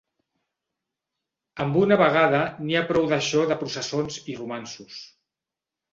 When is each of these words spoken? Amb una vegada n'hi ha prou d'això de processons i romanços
Amb 1.65 1.77
una 1.83 1.99
vegada 2.01 2.41
n'hi 2.63 2.79
ha 2.79 2.83
prou 2.93 3.07
d'això 3.15 3.47
de 3.53 3.61
processons 3.65 4.19
i 4.35 4.39
romanços 4.41 4.99